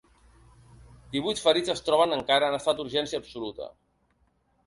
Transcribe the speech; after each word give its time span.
Divuit 1.15 1.41
ferits 1.43 1.73
es 1.75 1.85
troben 1.89 2.17
encara 2.17 2.49
en 2.53 2.57
estat 2.59 2.79
d’urgència 2.81 3.23
absoluta. 3.25 3.67